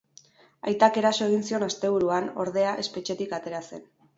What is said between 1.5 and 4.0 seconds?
zion asteburuan, ordea, espetxetik atera zen.